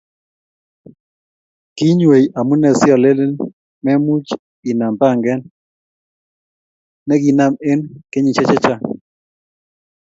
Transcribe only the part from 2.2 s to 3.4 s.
amunee si ileeni